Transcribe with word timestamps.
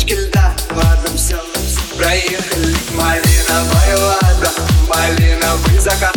кучки 0.00 0.14
льда. 0.14 0.54
Ладно, 0.70 1.16
все, 1.16 1.36
проехали 1.96 2.76
Малиновая 2.94 3.96
вода, 3.96 4.52
малиновый 4.88 5.78
закат. 5.78 6.16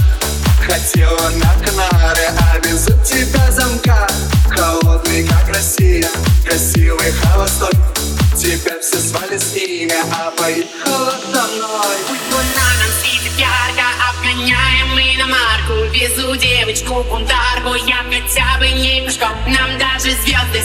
Хотела 0.66 1.30
на 1.31 1.53
Канары, 1.66 2.27
а 2.39 2.59
везут 2.59 3.03
тебя 3.03 3.52
замка. 3.52 4.08
Холодный, 4.50 5.27
как 5.27 5.50
Россия, 5.50 6.08
красивый 6.45 7.11
холостой. 7.11 7.72
Тебя 8.35 8.80
все 8.81 9.00
звали 9.00 9.38
с 9.38 9.53
ними, 9.53 9.94
а 10.11 10.31
поехала 10.31 11.13
со 11.31 11.47
мной 11.47 11.97
Луна 12.31 12.69
нам 12.80 12.91
светит 13.00 13.31
ярко, 13.38 13.85
обгоняем 14.09 14.89
мы 14.95 15.16
на 15.17 15.28
марку 15.28 15.73
Везу 15.94 16.35
девочку 16.35 17.03
бунтарку, 17.03 17.75
я 17.88 18.03
хотя 18.33 18.57
бы 18.59 18.69
не 18.69 19.02
пешком 19.05 19.30
Нам 19.47 19.78
даже 19.78 20.11
звезды 20.23 20.61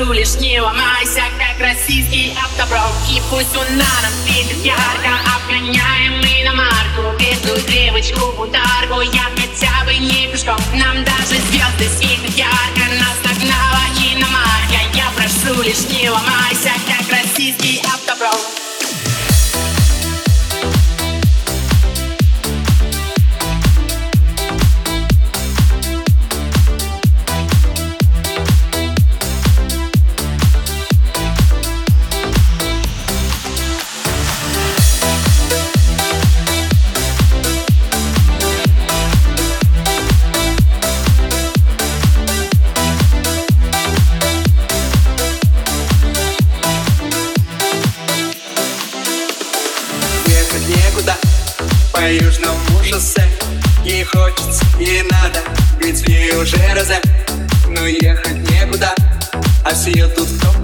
прошу 0.00 0.12
лишь 0.12 0.34
не 0.36 0.60
ломайся, 0.60 1.22
как 1.38 1.60
российский 1.60 2.34
автопром 2.42 2.90
И 3.10 3.20
пусть 3.30 3.54
луна 3.54 3.84
нам 4.02 4.12
светит 4.24 4.64
ярко, 4.64 5.10
обгоняем 5.36 6.20
мы 6.20 6.44
на 6.44 6.54
марку. 6.54 7.18
Везу 7.18 7.60
девочку 7.68 8.32
бунтарку, 8.36 9.00
я 9.00 9.28
хотя 9.36 9.84
бы 9.84 9.94
не 9.96 10.28
пешком. 10.28 10.58
Нам 10.74 11.04
даже 11.04 11.40
звезды 11.48 11.88
светят. 11.96 12.36
Ярко, 12.36 12.84
нас 12.98 13.18
нагнала 13.24 13.80
иномарка 13.96 14.80
Я 14.94 15.10
прошу 15.16 15.62
лишь 15.62 15.88
не 15.90 16.08
ломайся, 16.08 16.72
как 16.86 17.10
российский 17.10 17.82
автопром 17.92 18.69
по 52.00 52.10
южному 52.10 52.82
шоссе 52.82 53.28
Не 53.84 54.02
хочется, 54.04 54.64
не 54.78 55.02
надо, 55.02 55.40
ведь 55.80 56.00
ей 56.08 56.34
уже 56.34 56.56
розе 56.74 56.98
Но 57.68 57.86
ехать 57.86 58.38
некуда, 58.50 58.94
а 59.64 59.74
все 59.74 59.90
едут 59.90 60.28
кто 60.38 60.59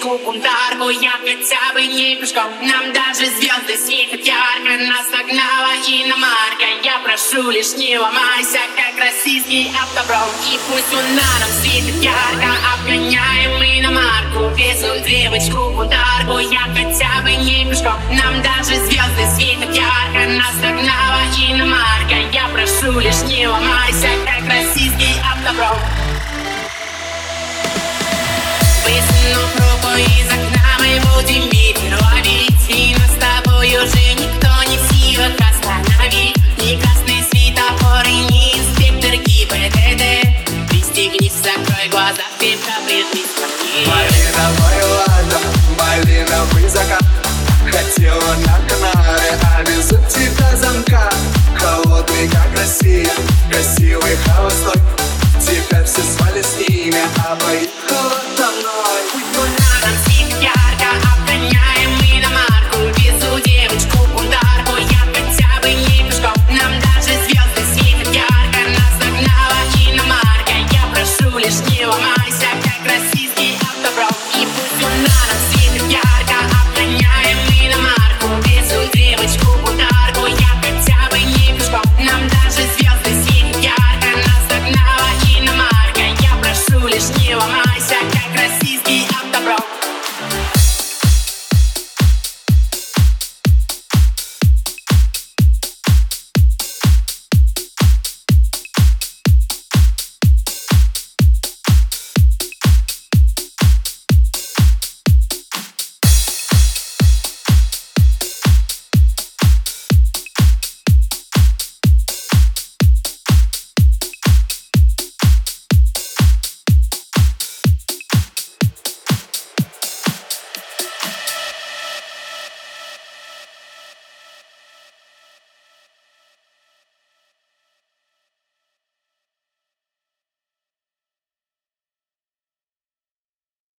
точку 0.00 0.90
я 0.90 1.12
хотя 1.20 1.72
бы 1.74 1.86
не 1.86 2.16
пешком 2.16 2.50
Нам 2.62 2.92
даже 2.92 3.26
звезды 3.26 3.76
светят 3.76 4.24
ярко 4.24 4.84
Нас 4.86 5.10
нагнала 5.10 5.74
иномарка 5.86 6.66
Я 6.82 6.98
прошу 7.04 7.50
лишь 7.50 7.74
не 7.74 7.98
ломайся 7.98 8.60
Как 8.76 8.98
российский 8.98 9.70
автобром 9.82 10.28
И 10.50 10.58
пусть 10.68 10.92
он 10.92 11.14
на 11.14 11.38
нам 11.40 11.50
светит 11.60 12.02
ярко 12.02 12.48
Обгоняем 12.74 13.62
иномарку 13.62 14.54
Везут 14.56 15.04
девочку 15.06 15.70
бунтарку 15.70 16.38
Я 16.38 16.66
хотя 16.74 17.22
бы 17.22 17.34
не 17.36 17.66
пешком 17.68 17.98
Нам 18.10 18.42
даже 18.42 18.76
звезды 18.84 19.26
светят 19.34 19.74
ярко 19.74 20.30
Нас 20.30 20.54
нагнала 20.62 21.22
иномарка 21.36 22.16
Я 22.32 22.48
прошу 22.48 22.98
лишь 23.00 23.22
не 23.28 23.46
ломайся 23.46 24.17
Малиновое 43.86 44.84
лада, 44.86 45.38
малиновый 45.78 46.68
закат 46.68 47.04
Хотела 47.64 48.34
на 48.44 48.58
Канары, 48.68 49.38
а 49.54 49.62
везут 49.62 50.00
замка 50.56 51.10
Холодный, 51.56 52.28
как 52.28 52.48
Россия, 52.56 53.10
красивый, 53.50 54.16
холостой 54.26 54.80
Тебя 55.40 55.84
все 55.84 56.02
звали 56.02 56.42
с 56.42 56.56
ними, 56.68 57.00
а 57.24 57.36
поехала 57.36 58.20
со 58.36 58.46
мной. 58.50 59.27